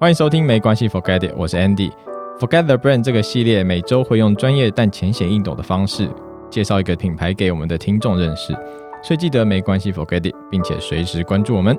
[0.00, 1.92] 欢迎收听，没关系，Forget it，我是 Andy。
[2.38, 6.08] Forget the brand 这个系列每周会用专业但浅显易懂的方式
[6.48, 8.54] 介绍一个品牌给我们的听众认识，
[9.02, 11.78] 所以记得没关系，Forget it，并且随时关注我们。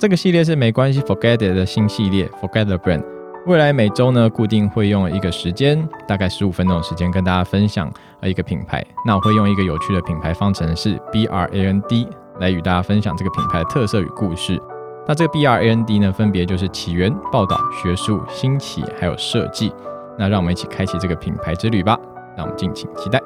[0.00, 3.04] 这个系列是没关系，Forget it 的新系列，Forget the brand。
[3.46, 7.88] 未来每周呢，固定会用一个时间，大概十五分钟的时间，跟大家分享
[8.24, 8.84] 一个品牌。
[9.06, 12.08] 那我会用一个有趣的品牌方程式 B R A N D。
[12.40, 14.60] 来与大家分享这个品牌的特色与故事。
[15.06, 19.72] 那这个 B R A N D 呢，分别就是起源、报道、学术、兴起，还有设计。
[20.18, 21.98] 那让我们一起开启这个品牌之旅吧。
[22.36, 23.18] 让我们敬请期待。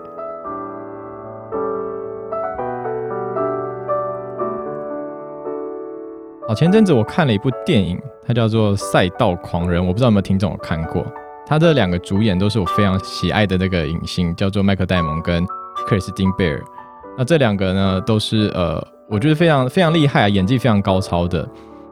[6.46, 11.04] 好，前阵子我看了一部电影，它叫做《赛道狂人》，我不知道有没有听众有看过。
[11.44, 15.44] 它的两个主演都是我非常喜爱的那个影星，叫做麦克戴蒙跟
[15.86, 16.62] 克里斯汀贝尔。
[17.18, 18.80] 那这两个呢，都是呃。
[19.12, 21.46] 我觉得非常非常厉害啊，演技非常高超的。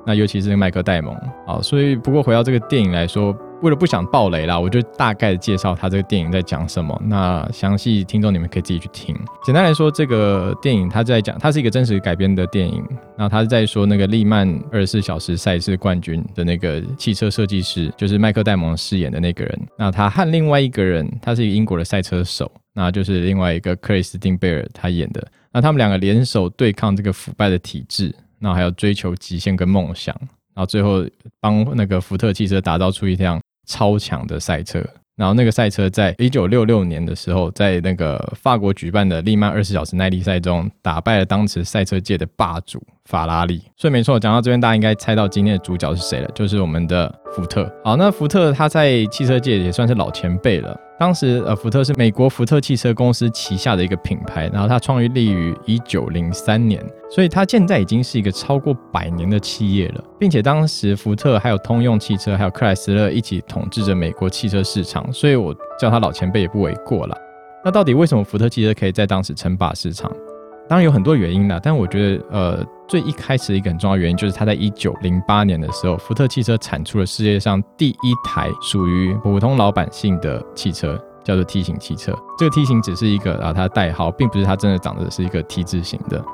[0.06, 1.14] 那尤其是麦克戴蒙
[1.46, 6.98] 啊，所以不过回到这个电影来说，为了不想爆雷啦，我就大概介绍他这个电影在讲什么。
[7.04, 9.14] 那详细听众你们可以自己去听。
[9.44, 12.82] 简单来说，这个电影他在讲，它是一个真实改编的电影。
[13.18, 19.60] 那他是在说那个利曼二十四小时赛事冠军的那个汽车设计师，就是麦克戴蒙饰演的那个人。
[19.76, 25.22] 那他和另外一个人，他是一个英国的赛车手，那就是另外一个克里斯汀贝尔他演的。
[25.52, 30.14] 那他们两个联手对抗这个腐败的体制，那还要追求极限跟梦想，
[30.54, 31.04] 然后最后
[31.40, 34.84] 帮那个福特汽车打造出一辆超强的赛车。
[35.16, 43.62] 然后那个赛车在一九六六年的时候，在那个法国举办的利曼二十小时耐力赛中，打败了当时赛车界的霸主法拉利。
[43.76, 47.70] 所以没错，讲到这边，大家应该猜到今天的主角是谁了，就是我们的福特。
[47.84, 50.74] 好，那福特他在汽车界也算是老前辈了。
[51.00, 67.16] 当时，呃，福特是美国福特汽车公司旗下的一个品牌，然后它创立于一九零三年，所以它现在已经是一个超过百年的企业了，并且当时福特还有通用汽车还有克莱斯勒一起统治着美国汽车市场，所以我叫他老前辈也不为过了。
[67.64, 70.12] 那到底为什么福特汽车可以在当时称霸市场？
[70.70, 82.16] 当然有很多原因啦，但我觉得，呃，最一开始一个很重要原因就是它在一九零八年的时候，福特汽车产出了世界上第一台属于普通老百姓的汽车，叫做 T 型汽车。
[82.38, 86.24] 这个 T 型只是一个啊，它的代号，并不是它真的长得是一个 T 字形的，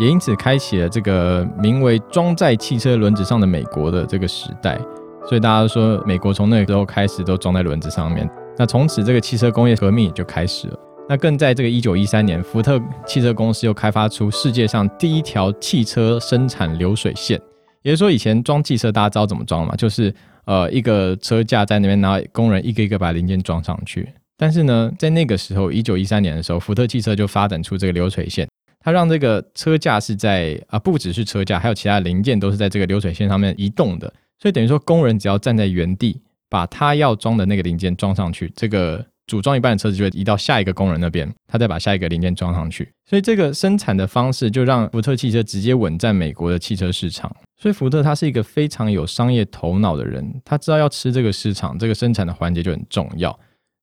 [0.00, 4.76] 也因此开启了这个名为“装在汽车轮子上的美国”的这个时代。
[5.24, 8.28] 所以大家都说，美国从那个时候开始都装在轮子上面。
[8.58, 10.78] 那从此这个汽车工业革命也就开始了。
[11.06, 17.38] 那更在这个一九一三年，福特汽车公司又开发出世界上第一条汽车生产流水线。
[17.82, 19.76] 也就是说，以前装汽车大家知道怎么装嘛？
[19.76, 20.12] 就是
[20.46, 24.08] 呃一个车架在那边，然后工人一个一个把零件装上去。
[24.38, 28.48] 但是呢，在那个时候，一九一三年的时候，福特汽车就发展出这个流水线，
[28.80, 34.10] 它让这个车架是在啊不只是车架，还有其他零件都是在这个流水线上面移动的。
[34.38, 39.04] 所以等于说，工人只要站在原地，把他要装的那个零件装上去，这个。
[39.26, 42.90] 组装一半的车子就会移到下一个工人那边，他再把下一个零件装上去。
[43.06, 47.34] 所以这个生产的方式就让福特汽车直接稳占美国的汽车市场。
[47.56, 53.38] 所以福特他是一个非常有商业头脑的人，他知道要吃这个市场，这个生产的环节就很重要。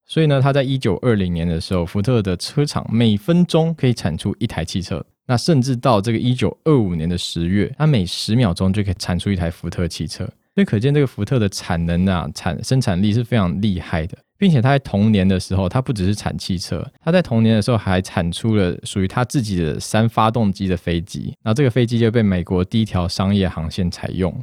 [0.06, 5.03] 所以呢，他在一九二零年的时候，福特的车厂每分钟可以产出一台汽车。
[5.25, 10.25] 那甚至到这个一九二五年的十月，他每十秒钟就可以产出一台福特汽车。
[10.53, 14.18] 所以可见这个福特的产能啊，产生产力是非常厉害的。
[14.41, 21.31] 并且他在同年的时候，他不只是产汽车，他在同年的时候还产出了属于他自己的三发动机的飞机。
[21.44, 24.34] 然后这个飞机就被美国第一条商业航线采用。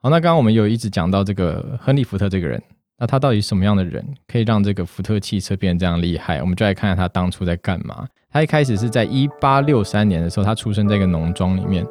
[0.00, 2.62] 好，那刚刚我们有一直讲到这个亨利·福特这个人，
[3.00, 6.40] 那他到底什么样的人可以让这个福特汽车变得这样厉害？
[6.40, 8.06] 我们就来看看他当初在干嘛。
[8.30, 11.84] 他一开始是在一八六三年的时候，他出生在一个农庄里面。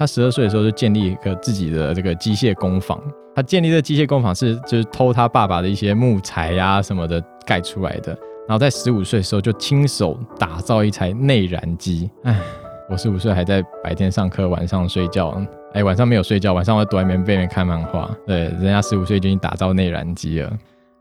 [0.00, 2.98] 他十二岁的时候就建立一个自己的这个机械工坊。
[3.36, 8.16] 他建立的机械工坊是就是偷他爸爸的一些木材呀什么的盖出来的。
[8.48, 12.10] 然后在十五岁的时候就亲手打造一台内燃机。
[12.24, 12.40] 唉，
[12.88, 15.38] 我十五岁还在白天上课，晚上睡觉。
[15.74, 18.10] 哎，晚上没有睡觉，晚上我躲在棉被里面看漫画。
[18.26, 20.50] 对，人家十五岁就已经打造内燃机了。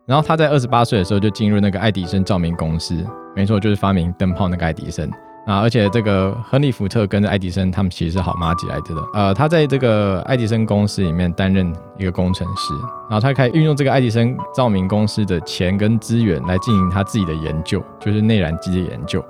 [0.06, 3.02] 然后他在二十八岁的时候就进入那个爱迪生照明公司。
[3.34, 5.10] 没错，就是发明灯泡那个爱迪生。
[5.50, 9.02] 啊，而且这个亨利·福特跟爱迪生他们其实是好妈几来着的。
[9.16, 12.72] 呃，他在这个爱迪生公司里面担任一个工程师，
[13.10, 19.26] 然后他开始运用这个爱迪生照明公司的钱跟资源来进行他自己的研究，就是内燃机的研究，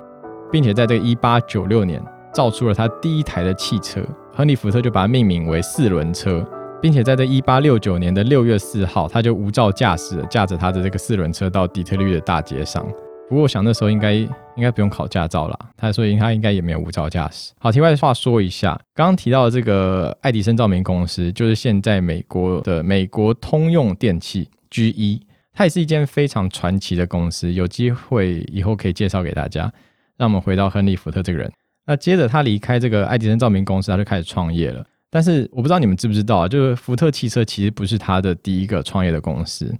[0.52, 4.02] 并且在这个一八九六年造出了他第一台的汽车，
[4.36, 6.46] 亨利·福特就把它命名为四轮车，
[6.82, 12.84] 并且在这一八六九年的六月四号，他就无照驾驶，驾着他的这个四轮车到底特律的大街上。
[13.30, 14.28] 不过我想那时候应该应
[14.60, 15.56] 该不用考驾照啦。
[15.76, 17.52] 他说他应该也没有无照驾驶。
[17.60, 25.22] 好，题外话说一下，刚刚提到的这个爱迪生照明公司，就是现在美国的美国通用电器 GE，
[25.52, 27.52] 它也是一间非常传奇的公司。
[27.52, 29.72] 有机会以后可以介绍给大家。
[30.16, 31.48] 让我们回到亨利·福特这个人。
[31.86, 34.84] 那接着他离开这个爱迪生照明公司，他就开始创业了。
[35.08, 39.72] 但是我不知道你们知不知道啊，就是福特汽车其实不是他的第一个创业的公司，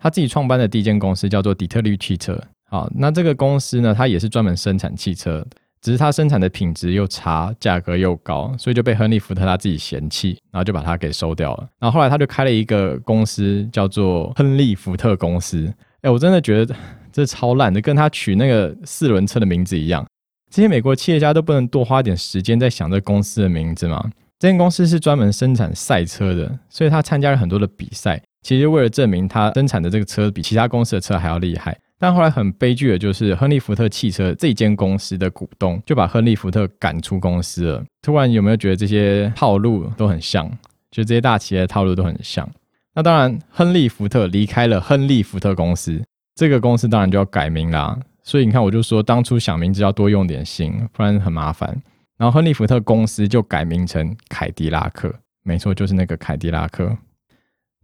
[0.00, 2.36] 他自己创办的第一间公司叫做底特律汽车。
[2.70, 5.44] 好，那这个公司呢，它也是专门生产汽车，
[5.80, 11.68] 只是它生产的品质又差，价格又高，所以就被亨利·福特他自己嫌弃，然后就把它给收掉了。
[11.78, 15.72] 然后后来他就开了一个公司，叫做亨利·福特公司。
[16.02, 16.76] 哎，我真的觉得
[17.10, 20.06] 这超烂的，跟他取那个四轮车的名字一样。
[20.50, 24.10] 这些美国企业家都不能多花点时间在想这公司的名字吗？
[24.38, 31.76] 这间公司是专门生产赛车的，所以他参加了很多的比赛，其实为了证明他生产的这个车比其他公司的车还要厉害。
[31.98, 37.84] 但后来很悲剧的就是，亨利·福特汽车这间公司的股东就把亨利·福特赶出公司了。
[38.02, 40.48] 突然有没有觉得这些套路都很像？
[40.90, 42.48] 就这些大企业的套路都很像。
[42.94, 46.00] 那当然，亨利·福特离开了亨利·福特公司，
[46.34, 47.98] 这个公司当然就要改名啦。
[48.22, 51.68] 所以你看，我就说当初想名字要多用点心，不然很麻烦。
[52.16, 55.12] 然后亨利·福特公司就改名成凯迪拉克，
[55.42, 56.96] 没错，就是那个凯迪拉克。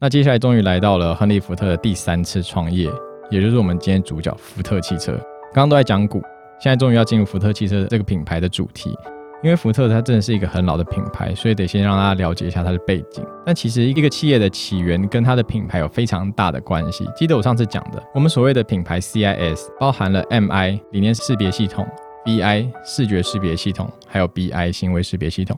[0.01, 2.91] 那接下来终于来到了亨利·福特的第三次创业，
[3.31, 5.13] 也就是我们今天主角福特汽车。
[5.53, 6.21] 刚刚都在讲股，
[6.61, 8.95] 现在终于要进入福特汽车这个品牌的主题。
[9.43, 13.23] 因为福特它真的是一个很老的品牌，所以得先让大家了解一下它的背景。
[13.45, 17.07] 但其实一个企业的起源跟它的品牌有非常大的关系。
[17.15, 21.87] 记得我上次讲的，我们所谓的品牌 CIS 包含了 MI 理念识别系统、
[22.25, 25.55] BI 视觉识别系统，还有 BI 行为识别系统。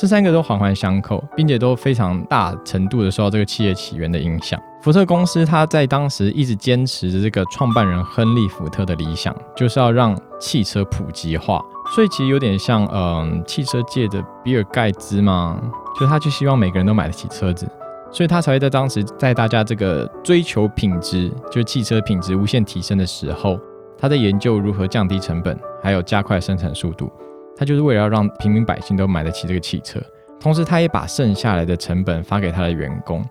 [0.00, 4.58] 这三个都环环相扣，并且都非常大程度的受到这个企业起源的影响。
[4.80, 11.60] 福特公司它在当时一直坚持着这个创办人亨利·福特的理想，就是要让汽车普及化。
[11.94, 15.60] 所以其实有点像，嗯，汽车界的比尔盖茨嘛，
[16.00, 17.70] 就他就希望每个人都买得起车子，
[18.10, 23.60] 所以他才会在当时在大家这个追求品质，就是汽车品质无限提升的时候，
[23.98, 27.12] 他在研究如何降低成本，还有加快生产速度。
[27.60, 30.00] 他就是为了要让平民百姓都买得起这个汽车，
[30.40, 33.22] 同时他也把剩下来的成本发给他的员工，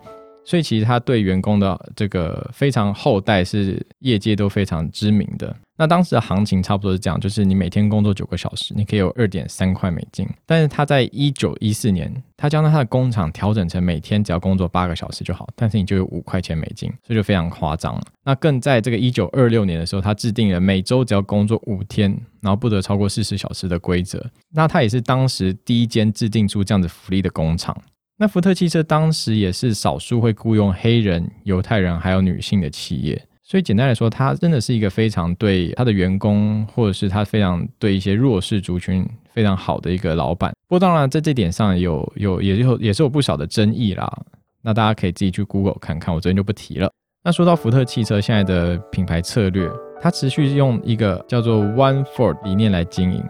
[0.50, 5.56] 所以其实他对员工的这个非常厚待是业界都非常知名的。
[5.78, 10.28] 那当时的行情差不多是这样，就是你每天工作九个小时，你可以有二点三块美金。
[10.48, 18.02] 但是他在一九一四年，他将他的工厂调整成每天只要工作八个小时就好，但是你就有五块钱美金，这就非常夸张。
[18.24, 22.10] 那更在这个一九二六年的时候，他制定了每周只要工作五天，
[22.42, 24.26] 然后不得超过四十小时的规则。
[24.50, 27.80] 那他也是当时第一间制定出这样子福利的工厂。
[28.22, 33.20] 那福特汽车当时也是少数会雇佣黑人、犹太人还有女性的企业。
[33.42, 40.52] 所以简单来说，他真的是一个非常对他的员工，或者是他非常对一些弱势族群非常好的一个老板。
[40.68, 44.22] 不过当然，在这点上有有也有也是有不少的争议啦。
[44.62, 46.92] 那大家可以自己去 Google 看看，我这边就不提了。
[47.24, 49.70] 那说到福特汽车现在的品牌策略，
[50.02, 53.24] 它持续用一个叫做 One Ford 理念来经营，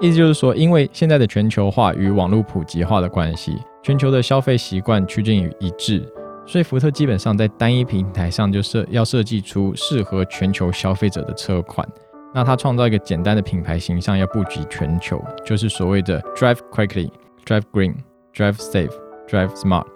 [0.00, 6.06] 意思就是说，因为现在的全球化与网络普及化的关系，全球的消费习惯趋近于一致。
[6.46, 11.86] 所以福特基本上在单一平台上就设要设计出适合全球消费者的车款。
[12.34, 17.10] 那它创造一个简单的品牌形象，要布局全球，就是所谓的 Drive quickly,
[17.46, 17.94] Drive green,
[18.34, 18.92] Drive safe,
[19.26, 19.86] Drive smart。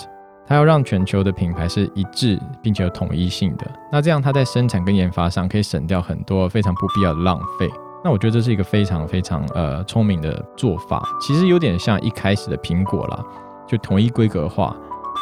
[0.46, 3.70] 它要让全球的品牌是一致并且有统一性的。
[3.92, 7.70] 那这样它在生产跟研发上可以省掉很多非常不必要的浪费。
[8.02, 11.02] 那我觉得这是一个非常非常呃聪明的做法。
[11.20, 13.24] 其实有点像一开始的苹果啦，
[13.68, 14.74] 就统一规格化。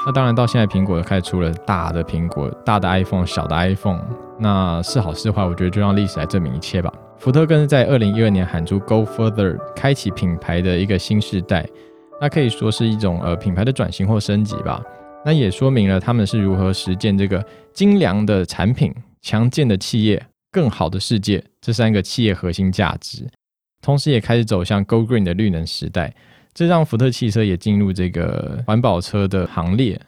[0.07, 4.01] 那当然，到现在苹果开始出了大的苹果、大的 iPhone、小的 iPhone。
[4.39, 6.93] 那是好是坏，我觉得就让历史来证明一切吧。
[7.19, 11.69] 福特更是在二零一二年喊出 “Go Further”，开启品牌的一个新时代。
[12.21, 14.81] 那可以说是一种呃品牌的转型或升级吧。
[15.25, 20.25] 那也说明了他们是如何实践这个精良的产品、强健的企业、
[20.59, 23.25] 更好的世界这三个企业核心价值。
[23.81, 26.13] 同时，也开始走向 Go Green 的绿能时代。
[26.53, 30.01] 这让福特汽车也进入这个环保车的行列。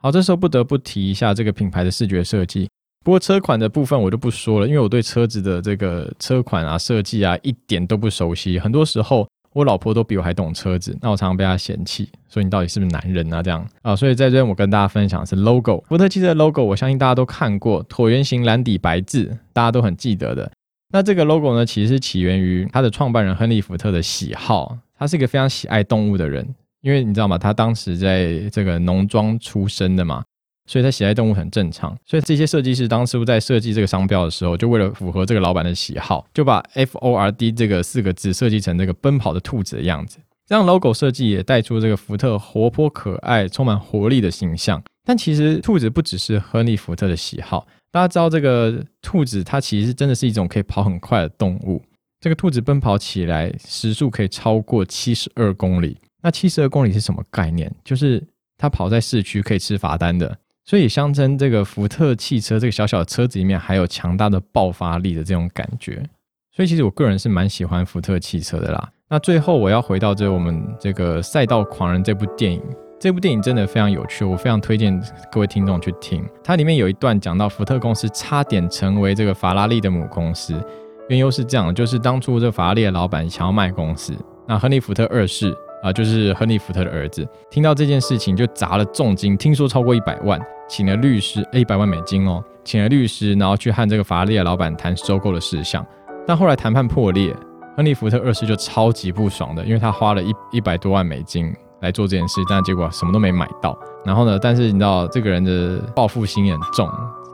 [0.00, 2.68] 好，这时候不得不提一下这个品牌的视觉设计。
[3.04, 8.56] 不过车款的部分我就不说了，因为我对车子的这个车款啊、设计啊一点都不熟悉。
[8.60, 13.42] 很多时候我老婆都比我还懂车子，那我常常被她嫌弃，说你到底是不是男人啊？
[13.42, 15.82] 这样啊，所以在这边我跟大家分享的是 logo。
[15.88, 20.50] 福特汽车的 logo，我相信大家都看过，椭圆形蓝底白字，大家都很记得的。
[20.90, 24.78] 那这个 logo 呢，其实是起源于他的创办人亨利·福特的喜好。
[24.98, 26.46] 他是一个非常喜爱动物的人，
[26.80, 27.38] 因为你知道吗？
[27.38, 30.24] 他当时在这个农庄出生的嘛，
[30.68, 31.96] 所以他喜爱动物很正常。
[32.06, 40.18] 所以这些设计师当初在设计这个商标的时候，就为了符合这个老板的喜好，就把 F O R D 这个四个字设计成这个奔跑的兔子的样子。
[40.46, 44.82] 这样 logo 设计也带出这个福特活泼可爱、充满活力的形象。
[45.04, 51.82] 但其实兔子不只是亨利·福特的喜好，大家知道这个兔子它其实真的是一种可以跑很快的动物。
[52.20, 55.96] 这个兔子奔跑起来时速可以超过七十二公里。
[56.22, 57.72] 那七十二公里是什么概念？
[57.84, 58.22] 就是
[58.56, 60.36] 它跑在市区可以吃罚单的。
[60.68, 66.02] 所以象征这个福特汽车这个小小的车子里面还有强大的爆发力的这种感觉。
[66.54, 68.90] 所以其实我个人是蛮喜欢福特汽车的啦。
[69.08, 72.62] 那最后我要回到这我们这个赛道狂人这部电影，
[73.00, 76.22] 这部电影真的非常有趣，我非常推荐各位听众去听。
[76.44, 80.62] 它里面有一段讲到福特公司差点成为这个法拉利的母公司，
[81.08, 84.14] 原由是这样，就是当初这法拉利的老板想要卖公司，
[84.46, 95.86] 那亨利福特二世啊，就是亨利福特的儿子，听到这件事情就砸了重金，听说超过一百万，请了律师，一百万美金哦，请了律师，然后去和这个法拉利的老板谈收购的事项，
[96.26, 97.34] 但后来谈判破裂。
[97.76, 103.78] 亨利福特二世就超级不爽的，因为他花了一一百多万美金来做这件事，但结果什么都没买到。
[104.04, 106.90] 然后呢，但是你知道这个人的报复心很重，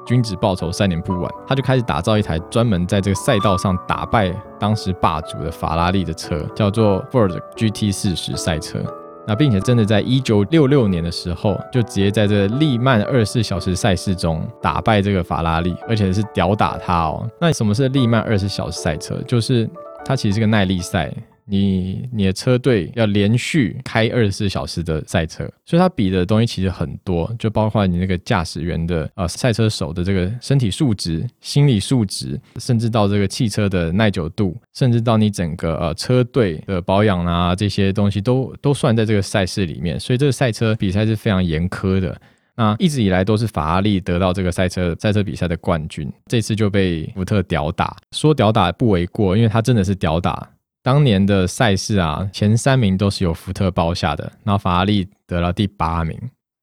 [0.06, 8.80] 君子报仇三年不晚，他就开始打造一台专门在这个赛道上打败当时霸主的法拉利的车，叫做 Ford GT 四十赛车。
[9.26, 17.26] 那并且真的在一九六六年的时候，就直接在这利曼二十四小时赛事中打败这个法拉利，而且是屌打他哦。
[17.40, 19.16] 那什么是利曼二十四小时赛车？
[19.26, 19.66] 就是
[20.04, 21.11] 它其实是个耐力赛，
[21.46, 42.18] 你你的车队要连续开二十四小时的赛车，所以它比的东西其实很多，就包括你那个驾驶员的呃赛车手的这个身体素质、心理素质，甚至到这个汽车的耐久度，甚至到你整个呃车队的保养啊这些东西都都算在这个赛事里面，所以这个赛车比赛是非常严苛的。
[42.56, 50.48] 那一直以来都是法拉利得到这个赛车赛车比赛的冠军，这次就被福特屌打，说屌打不为过，因为他真的是屌打。
[50.85, 56.17] 当年的赛事啊，前三名都是由福特包下的，然后法拉利得了第八名。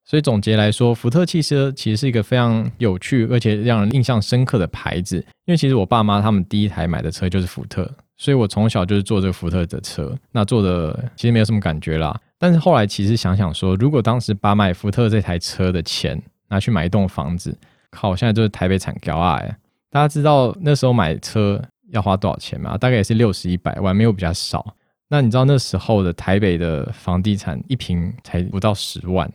[0.06, 5.18] 所以总结来说，福特汽车其实是一个非常有趣而且让人印象深刻的牌子。
[5.46, 12.16] 因为其实我爸妈他们第一台买的车就是福特，所以我从小就是坐这个福特的车，那坐的其实没有什么感觉啦。
[12.38, 17.58] 但是后来其实想想说，如果当时把买福特这台车的钱拿去买一栋房子，
[17.90, 19.42] 靠，现在就是台北产高啊！
[19.90, 22.78] 大家知道那时候买车要花多少钱嘛？
[22.78, 24.76] 大概也是六十一百万，没有比较少。
[25.10, 29.30] 那你知道那时候的台北的房地产一平才不到十万，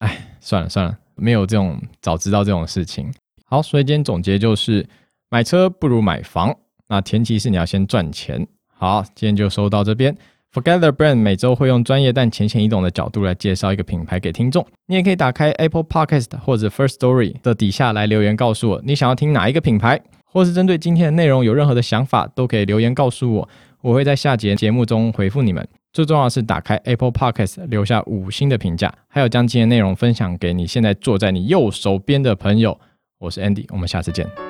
[0.00, 3.12] 哎，算了算了，没有这种早知道这种事情。
[3.46, 4.86] 好，所以今天总结就是，
[5.28, 6.56] 买车不如买房，
[6.88, 8.46] 那前提是你要先赚钱。
[8.76, 10.16] 好，今天就收到这边。
[10.52, 14.66] Forgether Brand 每周会用专业但浅显易懂的角度来介绍一个品牌给听众。
[14.86, 20.00] 你也可以打开 Apple Podcast 或者 First Story 的底下来留言告诉我，你想要听哪一个品牌，
[20.32, 23.48] 或是针对今天的内容有任何的想法，都可以留言告诉我，
[23.80, 25.66] 我会在下节节目中回复你们。
[25.92, 32.78] 最重要的是打开 Apple Podcast 留下五星的评价，还有将今天内容分享给你现在坐在你右手边的朋友。
[33.18, 34.49] 我是 Andy，我们下次见。